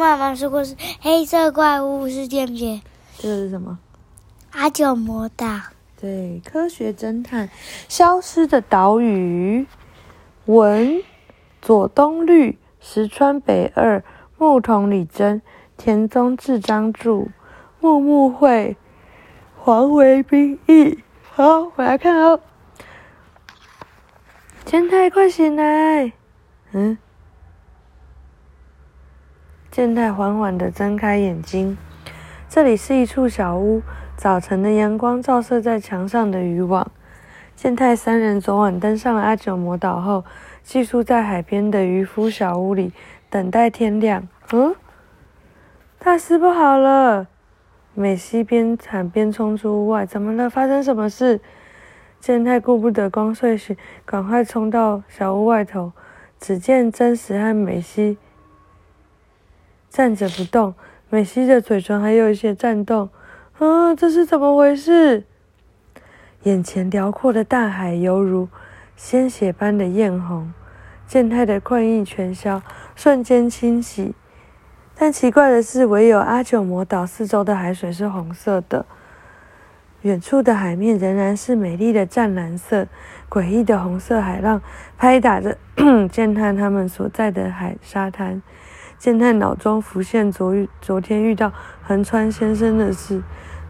[0.00, 2.80] 妈妈说过是黑色怪物事件片。
[3.18, 3.78] 这个是什么？
[4.52, 5.46] 阿九魔岛。
[6.00, 7.50] 对，科学侦探，
[7.86, 9.66] 消失的岛屿，
[10.46, 11.02] 文，
[11.60, 14.02] 左东绿，石川北二，
[14.38, 15.42] 木桐李真，
[15.76, 17.26] 田中智章著，
[17.80, 18.78] 木木会，
[19.58, 20.98] 黄维斌译。
[21.30, 22.40] 好，我来看哦。
[24.64, 26.10] 健太，快醒来！
[26.72, 26.96] 嗯。
[29.80, 31.78] 健太缓缓的睁开眼睛，
[32.50, 33.80] 这里是一处小屋。
[34.14, 36.90] 早晨的阳光照射在墙上的渔网。
[37.56, 40.22] 健太三人昨晚登上了阿九魔岛后，
[40.62, 42.92] 寄宿在海边的渔夫小屋里，
[43.30, 44.28] 等待天亮。
[44.52, 44.74] 嗯，
[45.98, 47.26] 大事不好了！
[47.94, 50.04] 美希边喊边冲出屋外。
[50.04, 50.50] 怎么了？
[50.50, 51.40] 发生什么事？
[52.20, 53.74] 健太顾不得刚睡醒，
[54.04, 55.92] 赶快冲到小屋外头。
[56.38, 58.18] 只见真实和美希
[59.90, 60.74] 站着不动，
[61.10, 63.10] 美希的嘴唇还有一些颤动。
[63.58, 65.24] 啊，这是怎么回事？
[66.44, 68.48] 眼前辽阔的大海犹如
[68.96, 70.52] 鲜血般的艳红，
[71.06, 72.62] 健太的困意全消，
[72.94, 74.14] 瞬间清洗。
[74.94, 78.86] 但奇怪的是，唯有阿九魔岛四周的海水是红色的，
[80.02, 82.86] 远处的海面仍然是美丽的湛蓝色。
[83.28, 84.60] 诡异的红色海浪
[84.96, 85.56] 拍打着
[86.10, 88.40] 健太他们所在的海沙滩。
[89.00, 91.50] 健太脑中浮现昨昨天遇到
[91.82, 93.22] 横川先生的事。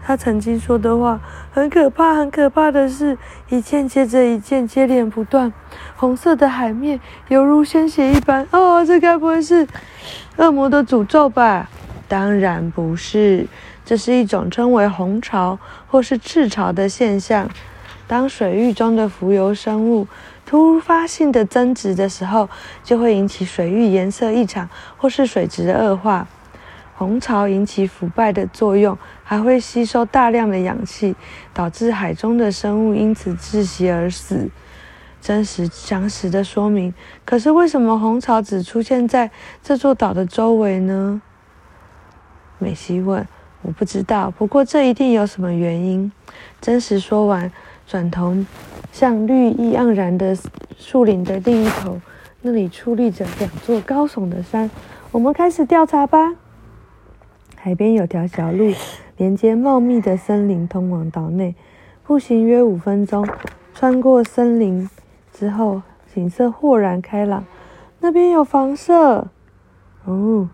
[0.00, 5.52] 他曾经说的话很可怕，很可怕的是，一件接着一件，接连不断。
[5.96, 8.46] 红色的海面犹如鲜血一般。
[8.52, 9.66] 哦，这该不会是
[10.36, 11.68] 恶魔的诅咒吧？
[12.06, 13.48] 当然不是，
[13.84, 17.50] 这是一种称为红潮或是赤潮的现象。
[18.06, 20.06] 当水域中的浮游生物
[20.46, 22.48] 突发性的增殖的时候，
[22.84, 26.26] 就会引起水域颜色异常或是水质的恶化。
[26.94, 31.14] 红潮引起腐败的作用，还会吸收大量的氧气，
[31.52, 34.48] 导致海中的生物因此窒息而死。
[35.20, 36.94] 真实详实的说明。
[37.24, 39.30] 可是为什么红潮只出现在
[39.62, 41.20] 这座岛的周围呢？
[42.58, 43.26] 美西问。
[43.62, 46.12] 我不知道，不过这一定有什么原因。
[46.60, 47.50] 真实说完，
[47.86, 48.36] 转头
[48.90, 50.36] 向绿意盎然的
[50.76, 52.00] 树林的另一头，
[52.42, 54.68] 那里矗立着两座高耸的山。
[55.12, 56.34] 我们开始调查吧。
[57.54, 58.72] 海边有条小路，
[59.16, 61.54] 连接茂密的森林，通往岛内。
[62.02, 63.26] 步行约五分钟，
[63.72, 64.88] 穿过森林
[65.32, 65.82] 之后，
[66.12, 67.44] 景色豁然开朗。
[68.00, 69.28] 那边有房舍。
[70.04, 70.48] 哦！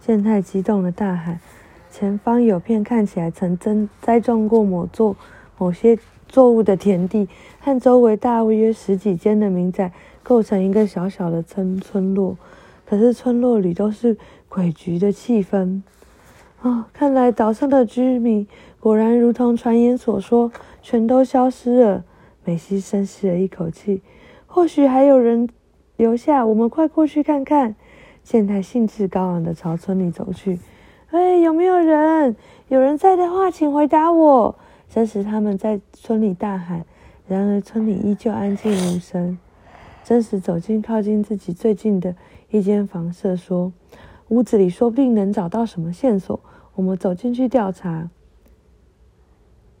[0.00, 1.40] 健太激动的大喊
[1.90, 5.16] ：“前方有片看起来曾栽栽种过某座
[5.62, 5.96] 某些
[6.28, 7.28] 作物的田地，
[7.60, 9.92] 和周围大约十几间的民宅
[10.24, 12.36] 构成一个小小的村村落。
[12.84, 14.16] 可是村落里都是……”
[14.52, 15.80] 诡谲的气氛
[16.60, 16.86] 啊！
[16.92, 18.46] 看来岛上的居民
[18.78, 20.52] 果然如同传言所说，
[20.82, 22.04] 全都消失了。
[22.44, 24.02] 美希深吸了一口气，
[24.46, 25.48] 或许还有人
[25.96, 27.74] 留下，我们快过去看看。
[28.22, 30.58] 健太兴致高昂地朝村里走去。
[31.12, 32.36] 哎，有没有人？
[32.68, 34.54] 有人在的话，请回答我。
[34.94, 36.84] 这时他们在村里大喊，
[37.26, 39.38] 然而村里依旧安静无声。
[40.04, 42.14] 真实走进靠近自己最近的
[42.50, 43.72] 一间房舍，说。
[44.28, 46.38] 屋子里说不定能找到什么线索，
[46.74, 48.10] 我们走进去调查。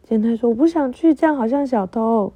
[0.02, 2.32] 健太说：“我不想去，这样好像小偷。”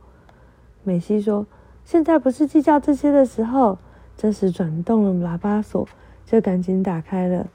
[0.84, 1.46] 美希说
[1.82, 3.78] ：“现在不是计较这些的时候。”
[4.18, 5.88] 这时转动了喇叭锁，
[6.26, 7.46] 就赶紧打开了。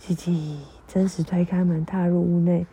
[0.00, 0.56] 叽叽，
[0.86, 2.66] 真实推开门踏入屋内。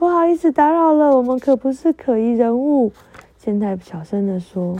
[0.00, 2.90] 不好意思打扰了，我们可不是可疑人物。
[3.36, 4.78] 健太小声的说：“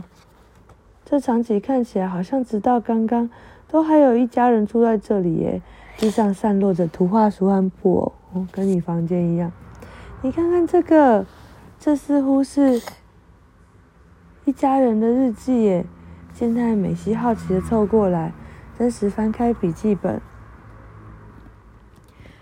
[1.05, 3.29] 这场景看起来好像直到刚刚。”
[3.69, 5.61] 都还有一家人住在这里耶，
[5.95, 9.51] 地上散落着图画书和布偶，哦，跟你房间一样。
[10.23, 11.23] 你看看这个，
[11.79, 12.81] 这似乎是
[14.45, 15.85] 一家人的日记耶。
[16.33, 18.33] 健太美希好奇的凑过来，
[18.75, 20.19] 真实翻开笔记本。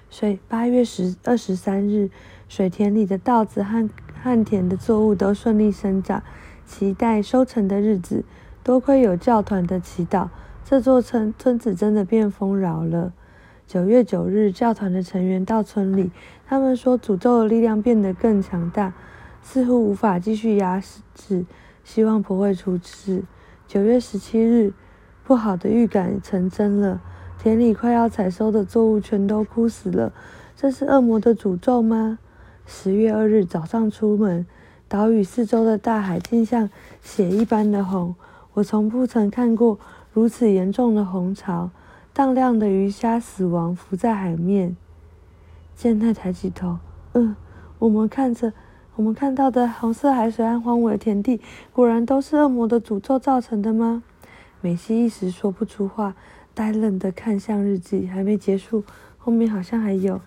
[0.09, 2.09] 所以八月十二十三日，
[2.49, 3.87] 水田里的稻子和
[4.21, 6.23] 旱田的作物都顺利生长，
[6.65, 8.25] 期待收成的日子。
[8.63, 10.29] 多亏有教团的祈祷。
[10.65, 13.13] 这座村村子真的变丰饶了。
[13.67, 16.11] 九月九日，教团的成员到村里，
[16.47, 18.93] 他们说诅咒的力量变得更强大，
[19.43, 20.81] 似乎无法继续压
[21.13, 21.45] 制，
[21.83, 23.23] 希望不会出事。
[23.67, 24.73] 九月十七日，
[25.23, 26.99] 不好的预感成真了，
[27.37, 30.11] 田里快要采收的作物全都枯死了。
[30.55, 32.17] 这是恶魔的诅咒吗？
[32.71, 34.45] 十月二日早上出门，
[34.87, 36.69] 岛屿四周的大海竟像
[37.01, 38.13] 血一般的红，
[38.53, 39.79] 我从不曾看过。
[40.13, 41.71] 如此严重的红潮，
[42.13, 44.77] 荡漾的鱼虾死亡浮在海面。
[45.75, 46.77] 健太抬起头，
[47.13, 47.35] 嗯，
[47.79, 48.53] 我们看着，
[48.95, 51.41] 我们看到的红色海水和荒芜的田地，
[51.73, 54.03] 果然都是恶魔的诅咒造成的吗？
[54.61, 56.13] 美西一时说不出话，
[56.53, 58.83] 呆愣的看向日记，还没结束，
[59.17, 60.21] 后面好像还有。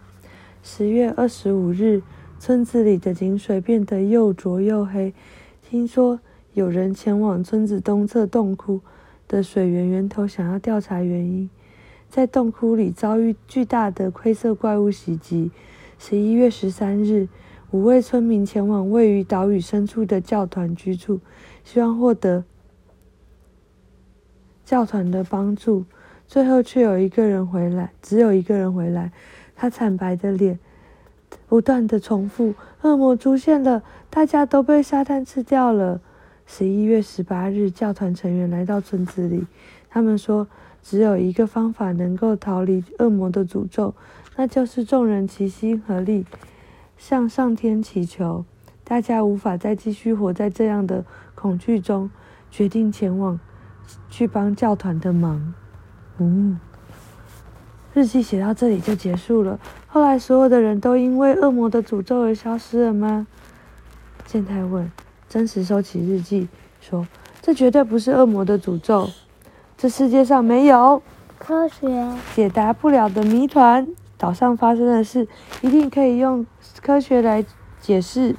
[0.64, 2.02] 十月二十五日，
[2.44, 5.14] 村子里的井水变得又浊又黑。
[5.62, 6.18] 听说
[6.54, 8.80] 有人前往村子东侧洞窟
[9.28, 11.48] 的水源源头，想要调查原因。
[12.10, 15.52] 在洞窟里遭遇巨大的灰色怪物袭击。
[16.00, 17.28] 十一月十三日，
[17.70, 21.20] 五位村民前往位于岛屿深处的教团居住，
[21.62, 22.42] 希望获得
[24.64, 25.84] 教团的帮助。
[26.26, 29.12] 最后却有一个人回来，只有一个人回来。
[29.54, 30.58] 他惨白的脸
[31.52, 36.00] 不断的重复：“恶魔出现了，大家都被沙滩吃掉了。”
[36.48, 39.46] 十一月十八日，教团成员来到村子里，
[39.90, 40.48] 他们说
[40.82, 43.94] ：“只有一个方法能够逃离恶魔的诅咒，
[44.36, 46.24] 那就是众人齐心合力，
[46.96, 48.46] 向上天祈求。
[48.82, 51.04] 大家无法再继续活在这样的
[51.34, 52.10] 恐惧中，
[52.50, 53.38] 决定前往
[54.08, 55.52] 去帮教团的忙。”
[56.16, 56.58] 嗯。
[57.94, 59.58] 日记写到这里就结束了。
[59.86, 63.26] 后来，所有的人都因为恶魔的诅咒而消失了吗？
[64.26, 64.90] 健太问。
[65.28, 66.48] 真实收起日记，
[66.80, 67.06] 说
[67.40, 69.08] ：“这绝对不是恶魔的诅咒。
[69.78, 71.02] 这世界上没有
[71.38, 73.88] 科学解答不了的谜团。
[74.18, 75.26] 岛上发生的事
[75.62, 76.46] 一定可以用
[76.82, 77.44] 科学来
[77.80, 78.36] 解释。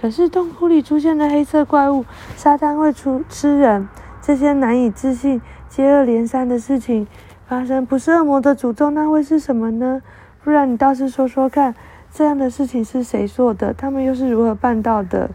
[0.00, 2.04] 可是洞窟里出现的黑色怪物，
[2.36, 3.88] 沙滩会出吃人，
[4.20, 7.06] 这些难以置信、接二连三的事情。”
[7.46, 10.02] 发生不是恶魔的诅咒，那会是什么呢？
[10.42, 11.74] 不然你倒是说说看，
[12.10, 13.74] 这样的事情是谁做的？
[13.74, 15.30] 他们又是如何办到的？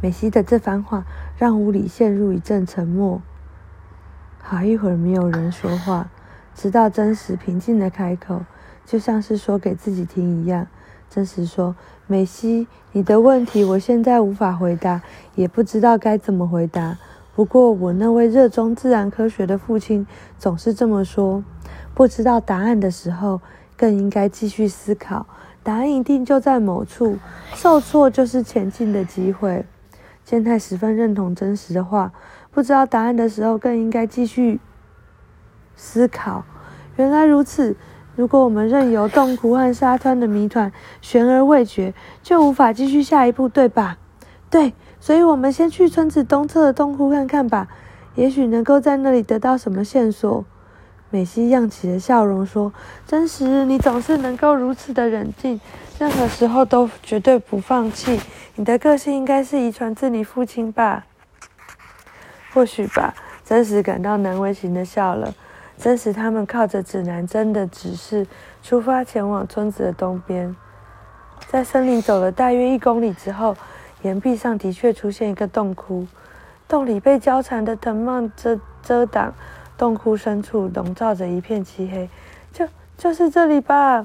[0.00, 1.04] 美西的这番话
[1.36, 3.20] 让屋里陷入一阵沉默。
[4.42, 6.10] 好一会儿没有人说话，
[6.54, 8.42] 直到真实平静的开口，
[8.84, 10.66] 就像是说给自己听一样。
[11.08, 11.74] 真实说
[12.06, 15.00] ：“美西，你的问题我现在无法回答，
[15.36, 16.98] 也不知道该怎么回答。”
[17.34, 20.06] 不过，我那位热衷自然科学的父亲
[20.38, 21.42] 总是这么说：
[21.92, 23.40] 不知道答案的时候，
[23.76, 25.26] 更应该继续思考。
[25.62, 27.18] 答案一定就在某处，
[27.54, 29.66] 受挫就是前进的机会。
[30.24, 32.12] 健太十分认同真实的话：
[32.50, 34.60] 不知道答案的时候，更应该继续
[35.74, 36.44] 思考。
[36.96, 37.76] 原来如此。
[38.16, 40.70] 如果我们任由洞窟和沙滩的谜团
[41.02, 41.92] 悬而未决，
[42.22, 43.98] 就无法继续下一步，对吧？
[44.48, 44.72] 对。
[45.04, 47.68] 所以，我们先去村子东侧的洞窟看看吧，
[48.14, 50.42] 也许能够在那里得到什么线索。
[51.10, 52.72] 美西漾起了笑容说
[53.06, 55.60] ：“真实，你总是能够如此的冷静，
[55.98, 58.18] 任何时候都绝对不放弃。
[58.54, 61.04] 你的个性应该是遗传自你父亲吧？
[62.54, 63.14] 或许吧。”
[63.44, 65.34] 真实感到难为情的笑了。
[65.76, 68.26] 真实他们靠着指南针的指示
[68.62, 70.56] 出发，前往村子的东边，
[71.46, 73.54] 在森林走了大约一公里之后。
[74.04, 76.06] 岩壁上的确出现一个洞窟，
[76.68, 79.32] 洞里被交缠的藤蔓遮遮挡，
[79.78, 82.08] 洞窟深处笼罩着一片漆黑。
[82.52, 82.68] 就
[82.98, 84.04] 就是这里吧。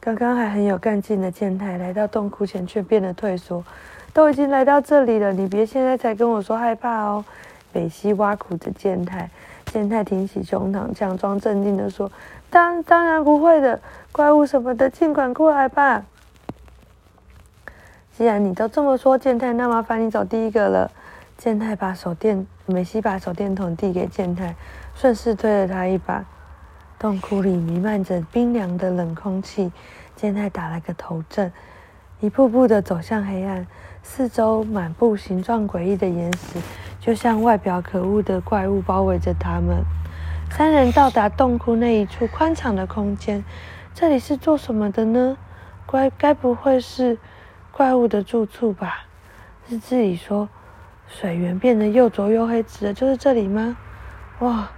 [0.00, 3.64] 刚刚还很有干劲的健太来到洞窟前，却变得退缩。
[4.12, 7.24] 都已经来到这里了，你别现在才跟我说害怕哦。
[7.72, 9.30] 北西挖苦着健太，
[9.66, 12.10] 健太挺起胸膛，强装镇定的说
[12.50, 13.78] ：“当当然不会的，
[14.10, 16.02] 怪物什么的，尽管过来吧。”
[18.16, 20.90] 既然你都这么说，健太，那麻烦你走第一个了。
[21.36, 24.56] 健太把手电，美西把手电筒递给健太，
[24.94, 26.24] 顺势推了他一把。
[26.98, 29.70] 洞窟里弥漫着冰凉的冷空气，
[30.14, 31.52] 健太打了个头阵，
[32.20, 33.66] 一步步的走向黑暗。
[34.02, 36.58] 四周满布形状诡异的岩石，
[36.98, 39.84] 就像外表可恶的怪物包围着他们。
[40.50, 43.44] 三人到达洞窟那一处宽敞的空间，
[43.92, 45.36] 这里是做什么的呢？
[45.86, 47.18] 该该不会是……
[47.76, 49.04] 怪物的住处吧，
[49.68, 50.48] 日志里说，
[51.06, 53.76] 水源变得又浊又黑，指的就是这里吗？
[54.38, 54.70] 哇，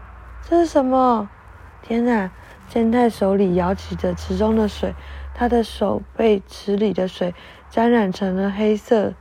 [0.43, 1.31] 这是什么？
[1.81, 2.29] 天哪！
[2.69, 4.97] 健太手里舀起着池中的水，
[5.33, 7.37] 他的手被池里的水
[7.71, 9.15] 沾染成了黑色，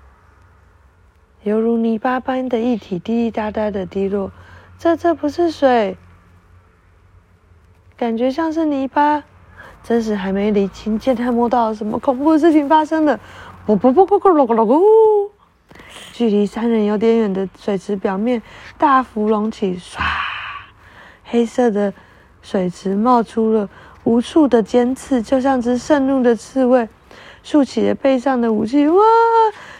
[1.43, 4.31] 犹如泥巴般的液体滴滴答答的滴落。
[4.79, 5.95] 这这不是水，
[7.95, 9.23] 感觉像是泥巴。
[9.83, 13.17] 真是还没理清，健太摸到了什么恐怖的事情发生了。
[13.67, 15.29] 不不不不咕噜咕噜咕！
[16.13, 18.41] 距离三人有点远的水池表面
[18.77, 19.99] 大幅隆起，唰！
[21.25, 21.93] 黑色的
[22.41, 23.67] 水池冒出了
[24.05, 26.87] 无数的尖刺，就像只盛怒的刺猬，
[27.43, 28.87] 竖起了背上的武器。
[28.87, 29.03] 哇！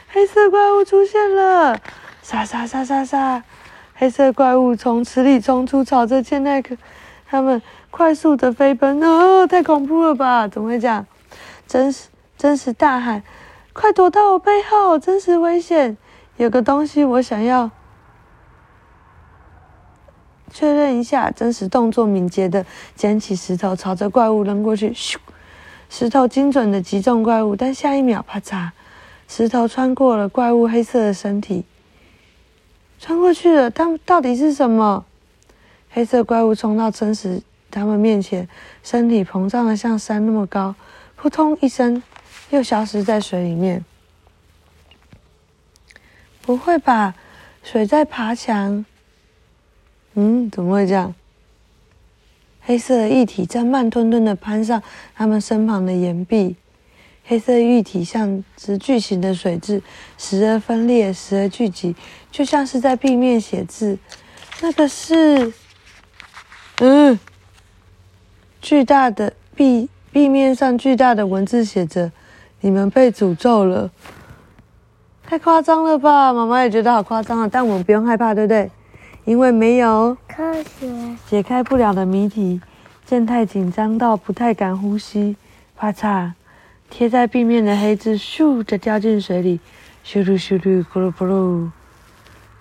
[0.09, 1.79] 黑色怪物出现了！
[2.21, 3.41] 杀杀杀杀杀！
[3.95, 6.75] 黑色怪物从池里冲出，朝着健奈克
[7.25, 10.45] 他们快速的飞奔，哦，太恐怖了吧？
[10.45, 11.07] 怎么会这样？
[11.65, 13.23] 真实，真实大喊
[13.77, 14.97] ：“快躲到我背后！
[14.97, 15.95] 真实危险！
[16.37, 17.69] 有个东西我想要
[20.51, 22.65] 确认一下。”真实动作敏捷的
[22.95, 24.89] 捡起石头，朝着怪物扔过去。
[24.89, 25.17] 咻！
[25.91, 28.71] 石头精准的击中怪物，但下一秒，啪嚓！
[29.27, 31.63] 石头穿过了怪物黑色的身体，
[32.99, 33.69] 穿过去了。
[33.69, 35.05] 他们到底是什么？
[35.91, 38.49] 黑色怪物冲到真实他们面前，
[38.81, 40.73] 身体膨胀的像山那么高，
[41.15, 42.01] 扑通一声，
[42.49, 43.83] 又消失在水里面。
[46.41, 47.13] 不会吧？
[47.63, 48.85] 水在爬墙？
[50.13, 51.13] 嗯，怎么会这样？
[52.61, 54.81] 黑色的液体在慢吞吞的攀上
[55.15, 56.55] 他们身旁的岩壁。
[57.25, 59.81] 黑色液体像只巨型的水蛭，
[60.17, 61.93] 时而分裂，时而聚集，
[62.31, 63.97] 就像是在壁面写字。
[64.61, 65.51] 那个是，
[66.77, 67.19] 嗯，
[68.61, 72.09] 巨大的壁壁面上巨大的文字写着
[72.61, 73.89] ：“你们被诅咒了。”
[75.29, 76.31] 太夸张了吧？
[76.31, 77.49] 妈妈也觉得好夸张啊！
[77.51, 78.71] 但我们不用害怕，对不对？
[79.25, 82.61] 因为没有科学解开不了的谜题。
[83.05, 85.35] 健太紧张到不太敢呼吸，
[85.75, 86.31] 啪嚓。
[86.89, 89.59] 贴在壁面的黑字咻的掉进水里，
[90.05, 91.69] 咻噜咻噜咕噜咕噜！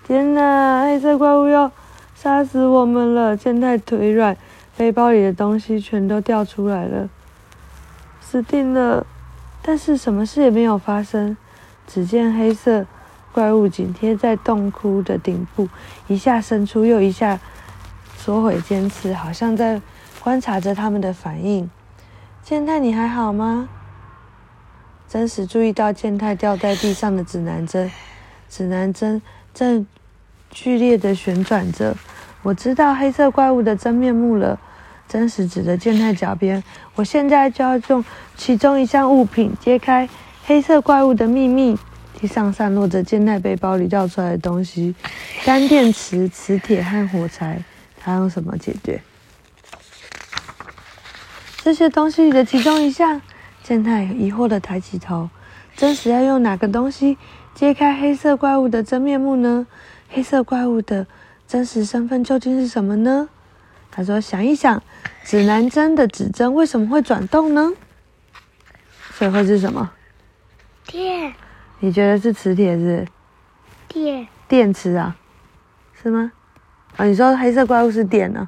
[0.05, 1.71] 天哪，黑色怪物要
[2.13, 3.37] 杀死我们了！
[3.37, 4.35] 健太腿软，
[4.75, 7.07] 背包里的东西全都掉出来了，
[8.19, 9.05] 死定了！
[9.67, 11.35] 但是什么事也没有发生。
[11.85, 12.85] 只见黑色
[13.33, 15.67] 怪物紧贴在洞窟的顶部，
[16.07, 17.37] 一下伸出，又一下
[18.15, 19.81] 缩回尖刺，好像在
[20.21, 21.69] 观察着他们的反应。
[22.41, 23.67] 健太，你还好吗？
[25.09, 27.91] 真实注意到健太掉在地上的指南针，
[28.47, 29.21] 指南针
[29.53, 29.85] 正
[30.49, 31.93] 剧烈的旋转着。
[32.43, 34.57] 我知道黑色怪物的真面目了。
[35.07, 36.63] 真实指着健太脚边，
[36.95, 38.03] 我现在就要用
[38.35, 40.07] 其中一项物品揭开
[40.45, 41.77] 黑色怪物的秘密。
[42.19, 44.95] 地上散落着健太背包里掉出来的东西：
[45.45, 47.63] 干电池、磁铁和火柴。
[47.99, 49.01] 他用什么解决？
[51.61, 53.21] 这些东西里的其中一项。
[53.63, 55.29] 健太疑惑的抬起头，
[55.75, 57.17] 真实要用哪个东西
[57.53, 59.67] 揭开黑色怪物的真面目呢？
[60.09, 61.05] 黑色怪物的
[61.47, 63.27] 真实身份究竟是什么呢？
[63.91, 64.81] 他说：“想一想，
[65.27, 67.73] 指南针的指针为什么会转动呢？
[69.11, 69.91] 所以会是什么？
[70.85, 71.33] 电？
[71.81, 73.05] 你觉得是磁铁是？
[73.89, 74.25] 电？
[74.47, 75.17] 电池啊？
[76.01, 76.31] 是吗？
[76.95, 78.47] 啊，你说黑色怪物是电呢？”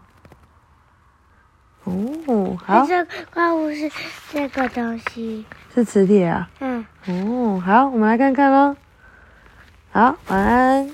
[1.83, 2.86] 哦，好。
[2.88, 3.91] 这怪物是
[4.31, 5.45] 这个东西，
[5.75, 6.50] 是磁铁啊。
[6.62, 6.86] 嗯。
[7.07, 8.74] 哦，好，我们来看看喽。
[9.91, 10.89] 好，晚安。